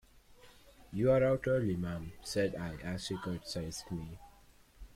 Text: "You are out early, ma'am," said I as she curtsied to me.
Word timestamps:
"You 0.91 1.11
are 1.11 1.23
out 1.23 1.43
early, 1.45 1.75
ma'am," 1.75 2.13
said 2.23 2.55
I 2.55 2.77
as 2.77 3.05
she 3.05 3.17
curtsied 3.17 3.73
to 3.87 3.93
me. 3.93 4.17